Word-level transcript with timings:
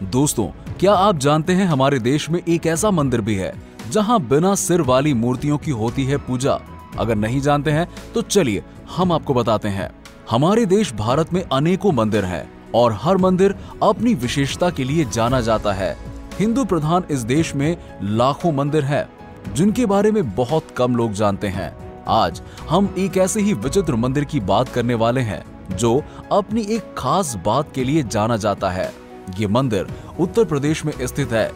दोस्तों, 0.00 0.46
क्या 0.72 0.92
आप 0.92 1.18
जानते 1.18 1.52
हैं 1.52 1.64
हमारे 1.66 1.98
देश 1.98 2.28
में 2.30 2.40
एक 2.40 2.66
ऐसा 2.66 2.90
मंदिर 2.90 3.20
भी 3.20 3.34
है, 3.34 3.52
जहाँ 3.90 4.20
बिना 4.22 4.54
सिर 4.54 4.80
वाली 4.80 5.14
मूर्तियों 5.14 5.56
की 5.58 5.70
होती 5.70 6.04
है 6.04 6.16
पूजा? 6.16 6.58
अगर 6.98 7.16
नहीं 7.16 7.40
जानते 7.40 7.70
हैं 7.70 7.88
तो 8.14 8.22
चलिए 8.22 8.62
हम 8.96 9.12
आपको 9.12 9.34
बताते 9.34 9.68
हैं। 9.68 9.90
हमारे 10.30 10.66
देश 10.66 10.92
भारत 10.94 11.32
में 11.32 11.42
अनेकों 11.42 11.92
मंदिर 11.92 12.24
हैं 12.24 12.48
और 12.74 12.92
हर 13.02 13.16
मंदिर 13.16 13.54
अपनी 13.82 14.14
विशेषता 14.14 14.70
के 14.70 14.84
लिए 14.84 15.04
जाना 15.04 15.40
जाता 15.40 15.72
है। 15.72 15.96
हिंदू 16.38 16.64
प्रधान 16.64 17.04
इस 17.10 17.20
देश 17.24 17.54
में 17.54 17.76
लाखों 18.02 18.52
मंदिर 18.52 18.84
हैं, 18.84 19.08
जिनके 19.54 19.86
बारे 19.86 20.12
में 20.12 20.34
बहुत 20.34 20.70
कम 20.76 20.96
लोग 20.96 21.12
जानते 21.12 21.48
हैं। 21.48 21.72
आज 22.08 22.40
हम 22.68 22.94
एक 22.98 23.16
ऐसे 23.16 23.40
ही 23.40 23.52
विचित्र 23.54 23.96
मंदिर 23.96 24.24
की 24.24 24.40
बात 24.42 24.68
करने 24.68 24.94
वाले 24.94 25.20
हैं, 25.22 25.44
जो 25.72 26.02
अपनी 26.32 26.66
एक 26.68 26.94
खास 26.98 27.36
बात 27.44 27.72
के 27.74 27.84
लिए 27.84 28.02
जाना 28.04 28.36
जाता 28.36 28.70
है। 28.70 28.90
ये 29.38 29.46
मंदिर 29.48 29.86
उत्तर 30.20 30.44
प्रदेश 30.44 30.84
में 30.84 30.92
स्थित 31.00 31.32
है। 31.32 31.50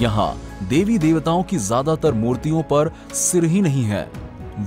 यहाँ 0.00 0.34
देवी 0.68 0.98
देवताओं 0.98 1.42
की 1.42 1.58
ज़्यादातर 1.58 2.12
मूर्तियों 2.14 2.62
पर 2.62 2.90
सिर 3.14 3.44
ही 3.44 3.60
नहीं 3.62 3.84
है। 3.84 4.08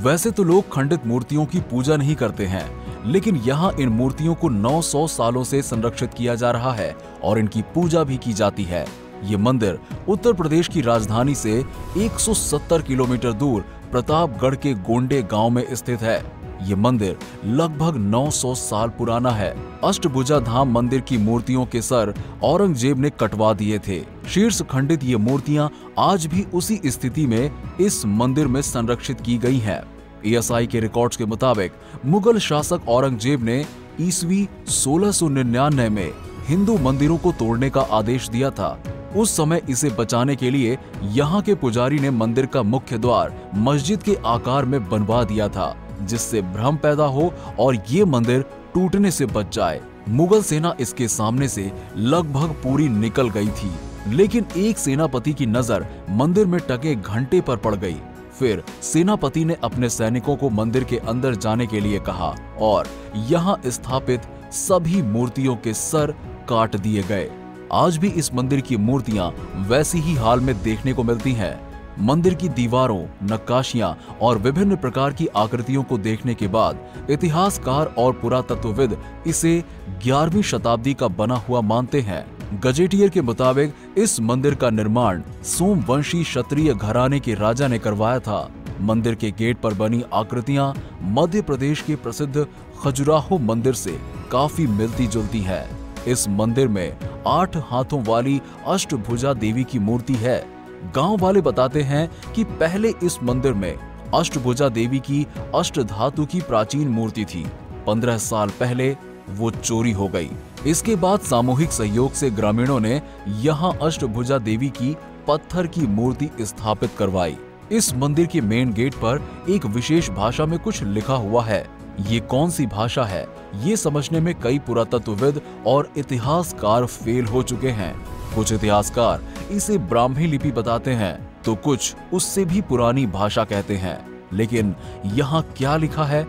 वैसे 0.03 0.31
तो 0.31 0.43
लोग 0.43 0.71
खंडित 0.73 1.05
मूर्तियों 1.05 1.45
की 1.45 1.59
पूजा 1.61 1.95
नहीं 1.97 2.15
करते 2.15 2.45
हैं, 2.45 2.65
लेकिन 3.05 3.35
यहाँ 3.37 3.71
इन 3.73 3.89
मूर्तियों 3.89 4.35
को 4.35 4.49
900 4.51 5.05
सालों 5.09 5.43
से 5.43 5.61
संरक्षित 5.61 6.13
किया 6.13 6.35
जा 6.35 6.51
रहा 6.51 6.73
है 6.73 6.95
और 7.23 7.39
इनकी 7.39 7.61
पूजा 7.75 8.03
भी 8.03 8.17
की 8.17 8.33
जाती 8.33 8.63
है। 8.63 8.85
ये 9.23 9.37
मंदिर 9.37 9.79
उत्तर 10.09 10.33
प्रदेश 10.33 10.67
की 10.67 10.81
राजधानी 10.81 11.35
से 11.35 11.63
170 11.97 12.81
किलोमीटर 12.81 13.33
दूर 13.33 13.65
प्रतापगढ़ 13.91 14.55
के 14.55 14.73
गोंडे 14.73 15.21
गाँव 15.23 15.49
में 15.49 15.63
स्थित 15.75 16.01
है। 16.01 16.40
ये 16.61 16.75
मंदिर 16.75 17.17
लगभग 17.45 17.95
900 18.05 18.53
साल 18.55 18.89
पुराना 18.89 19.31
है। 19.31 19.53
अष्टभुजा 19.83 20.39
धाम 20.39 20.71
मंदिर 20.71 21.01
की 21.01 21.17
मूर्तियों 21.17 21.65
के 21.65 21.81
सर 21.81 22.13
औरंगज़ेब 22.43 22.99
ने 22.99 23.09
कटवा 23.19 23.53
दिए 23.53 23.79
थे। 23.79 24.01
शीर्ष 24.29 24.61
खंडित 24.61 25.03
ये 25.03 25.17
मूर्तियाँ 25.17 25.69
आज 25.99 26.25
भी 26.25 26.45
उसी 26.53 26.79
स्थिति 26.85 27.25
में 27.27 27.77
इस 27.81 28.05
मंदिर 28.05 28.47
में 28.47 28.61
संरक्षित 28.61 29.21
की 29.21 29.37
गई 29.37 29.59
हैं। 29.59 29.81
एएसआई 30.25 30.67
के 30.67 30.79
रिकॉर्ड्स 30.79 31.17
के 31.17 31.25
मुताबिक 31.25 31.71
मुगल 32.05 32.39
शासक 32.39 32.89
औरंगज़ेब 32.89 33.43
ने 33.43 33.65
ईसवी 34.01 34.47
1699 34.69 35.89
में 35.89 36.11
हिंदू 36.47 36.77
मंदिरों 36.77 37.17
को 37.17 37.31
तोड़ने 37.31 37.69
का 37.69 37.81
आदेश 37.91 38.29
दिया 38.29 38.49
था। 38.49 38.77
उस 39.17 39.35
समय 39.37 39.61
इसे 39.69 39.89
बचाने 39.89 40.35
के 40.35 40.49
लिए 40.49 40.77
यहाँ 41.03 41.41
के 41.41 41.55
पुजारी 41.55 41.99
ने 41.99 42.09
मंदिर 42.09 42.45
का 42.45 42.61
मुख्य 42.63 42.97
द्वार 42.97 43.33
मस्जिद 43.55 44.03
के 44.03 44.15
आकार 44.25 44.65
में 44.65 44.89
बनवा 44.89 45.23
दिया 45.23 45.47
था। 45.47 45.75
जिससे 46.01 46.41
भ्रम 46.43 46.77
पैदा 46.77 47.05
हो 47.05 47.31
और 47.59 47.77
ये 47.89 48.05
मंदिर 48.05 48.45
टूटने 48.73 49.11
से 49.11 49.25
बच 49.27 49.55
जाए। 49.55 49.81
मुगल 50.09 50.41
सेना 50.43 50.73
इसके 50.79 51.07
सामने 51.07 51.47
से 51.47 51.71
लगभग 51.97 52.55
पूरी 52.63 52.87
निकल 52.89 53.29
गई 53.29 53.49
थी, 53.49 53.71
लेकिन 54.07 54.45
एक 54.57 54.77
सेनापति 54.77 55.33
की 55.33 55.45
नज़र 55.47 55.85
मंदिर 56.09 56.45
में 56.45 56.59
टके 56.69 56.95
घंटे 56.95 57.41
पर 57.41 57.57
पड़ 57.57 57.75
गई। 57.75 57.97
फिर 58.39 58.63
सेनापति 58.83 59.43
ने 59.45 59.57
अपने 59.63 59.89
सैनिकों 59.89 60.35
को 60.35 60.49
मंदिर 60.49 60.83
के 60.83 60.97
अंदर 60.99 61.35
जाने 61.35 61.67
के 61.67 61.79
लिए 61.79 61.99
कहा 61.99 62.33
और 62.61 62.87
यहाँ 63.27 63.59
स्थापित 63.67 64.21
सभी 64.53 65.01
मूर्तियों 65.03 65.55
के 65.55 65.73
सर 65.73 66.15
काट 66.49 66.75
दिए 66.75 67.03
गए। 67.03 67.29
आज 67.73 67.97
भी 67.97 68.09
इस 68.09 68.33
मंदिर 68.33 68.61
की 68.61 68.77
मूर्तियाँ 68.77 69.29
वैसी 69.67 69.99
ही 69.99 70.15
हाल 70.15 70.39
में 70.39 70.55
देखने 70.63 70.93
को 70.93 71.03
मिलती 71.03 71.33
हैं। 71.33 71.59
मंदिर 71.99 72.33
की 72.33 72.49
दीवारों, 72.49 73.05
नक्काशियाँ 73.23 73.97
और 74.21 74.37
विभिन्न 74.37 74.75
प्रकार 74.75 75.13
की 75.13 75.27
आकृतियों 75.27 75.83
को 75.83 75.97
देखने 75.97 76.33
के 76.33 76.47
बाद 76.47 76.79
इतिहासकार 77.09 77.85
और 77.85 78.13
पुरातत्वविद 78.13 78.97
इसे 79.27 79.63
11वीं 80.03 80.41
शताब्दी 80.41 80.93
का 80.93 81.07
बना 81.07 81.35
हुआ 81.35 81.61
मानते 81.61 82.01
हैं। 82.01 82.25
गजेटियर 82.59 83.09
के 83.09 83.21
मुताबिक 83.21 83.73
इस 83.97 84.19
मंदिर 84.19 84.55
का 84.55 84.69
निर्माण 84.69 85.21
सोमवंशी 85.43 86.23
क्षत्रिय 86.23 86.73
घराने 86.73 87.19
के 87.19 87.33
राजा 87.33 87.67
ने 87.67 87.79
करवाया 87.79 88.19
था। 88.19 88.51
मंदिर 88.81 89.15
के 89.15 89.31
गेट 89.31 89.57
पर 89.57 89.73
बनी 89.73 90.03
आकृतियाँ 90.13 90.73
मध्य 91.01 91.41
प्रदेश 91.41 91.81
के 91.81 91.95
प्रसिद्ध 91.95 92.47
खजुराहो 92.83 93.37
मंदिर 93.37 93.73
से 93.73 93.99
काफ़ी 94.31 94.67
मिलती 94.67 95.07
जुलती 95.07 95.41
है। 95.41 95.67
इस 96.07 96.29
मंदिर 96.29 96.67
में 96.67 96.97
आठ 97.27 97.57
हाथों 97.57 98.03
वाली 98.03 98.41
अष्टभुजा 98.67 99.33
देवी 99.33 99.63
की 99.63 99.79
मूर्ति 99.79 100.13
है। 100.13 100.60
गाँव 100.95 101.17
वाले 101.17 101.41
बताते 101.41 101.81
हैं 101.81 102.33
कि 102.33 102.43
पहले 102.43 102.93
इस 103.03 103.23
मंदिर 103.23 103.53
में 103.53 103.77
अष्टभुजा 104.15 104.69
देवी 104.69 104.99
की 104.99 105.27
अष्ट 105.55 105.79
धातु 105.79 106.25
की 106.25 106.41
प्राचीन 106.41 106.87
मूर्ति 106.87 107.25
थी। 107.25 107.45
पंद्रह 107.87 108.17
साल 108.17 108.49
पहले 108.49 108.97
वो 109.29 109.51
चोरी 109.51 109.91
हो 109.91 110.07
गई। 110.07 110.29
इसके 110.67 110.95
बाद 110.95 111.19
सामूहिक 111.19 111.71
सहयोग 111.71 112.13
से 112.13 112.29
ग्रामीणों 112.29 112.79
ने 112.79 113.01
यहाँ 113.27 113.77
अष्टभुजा 113.81 114.37
देवी 114.37 114.69
की 114.69 114.95
पत्थर 115.27 115.67
की 115.67 115.81
मूर्ति 115.81 116.29
स्थापित 116.41 116.91
करवाई। 116.97 117.37
इस 117.71 117.95
मंदिर 117.95 118.25
के 118.25 118.41
मेन 118.41 118.73
गेट 118.73 118.93
पर 118.93 119.45
एक 119.49 119.65
विशेष 119.65 120.09
भाषा 120.09 120.45
में 120.45 120.59
कुछ 120.59 120.83
लिखा 120.83 121.13
हुआ 121.13 121.43
है। 121.43 121.67
ये 122.07 122.19
कौन 122.19 122.49
सी 122.49 122.65
भाषा 122.65 123.03
है? 123.03 123.27
ये 123.55 123.77
समझने 123.77 124.19
में 124.19 124.39
कई 124.39 124.59
पुरातत्वविद 124.59 125.41
और 125.67 125.89
इतिहासकार 125.97 126.85
फेल 126.85 127.25
हो 127.25 127.43
चुके 127.43 127.69
हैं। 127.69 127.95
कुछ 128.35 128.53
इतिहासकार 128.53 129.23
इसे 129.51 129.77
ब्राह्मी 129.77 130.27
लिपि 130.27 130.51
बताते 130.51 130.91
हैं 130.91 131.17
तो 131.43 131.55
कुछ 131.55 131.95
उससे 132.13 132.45
भी 132.45 132.61
पुरानी 132.61 133.05
भाषा 133.07 133.43
कहते 133.43 133.77
हैं। 133.77 133.97
लेकिन 134.33 134.75
यहाँ 135.05 135.41
क्या 135.57 135.75
लिखा 135.77 136.03
है, 136.03 136.21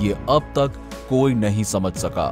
ये 0.00 0.12
अब 0.30 0.52
तक 0.58 0.80
कोई 1.08 1.34
नहीं 1.34 1.64
समझ 1.64 1.92
सका। 1.94 2.26